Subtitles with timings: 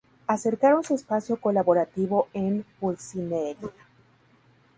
[0.25, 3.69] Acercaron su espacio colaborativo en Pulcinella.